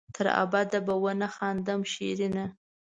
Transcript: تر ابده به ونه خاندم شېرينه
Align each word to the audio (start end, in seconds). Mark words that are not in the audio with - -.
تر 0.15 0.25
ابده 0.43 0.79
به 0.85 0.95
ونه 1.03 1.27
خاندم 1.35 1.81
شېرينه 1.93 2.45